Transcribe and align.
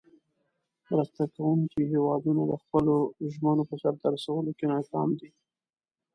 مرسته 0.89 1.23
کوونکې 1.35 1.81
هیوادونه 1.93 2.41
د 2.47 2.53
خپلو 2.63 2.95
ژمنو 3.33 3.63
په 3.69 3.75
سر 3.81 3.93
ته 4.01 4.07
رسولو 4.15 4.51
کې 4.57 4.65
ناکام 4.73 5.09
دي. 5.19 5.29